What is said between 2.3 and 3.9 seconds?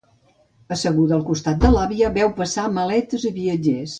passar maletes i viatgers.